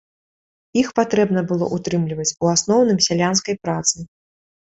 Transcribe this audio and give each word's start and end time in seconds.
Іх 0.81 0.87
патрэбна 0.99 1.43
было 1.51 1.67
ўтрымліваць 1.75 2.33
у 2.45 2.49
асноўным 2.53 2.97
сялянскай 3.09 3.55
працай. 3.67 4.01